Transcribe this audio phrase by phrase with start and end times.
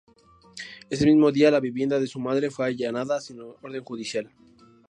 [0.89, 4.31] Ese mismo día la vivienda de su madre fue allanada sin orden judicial.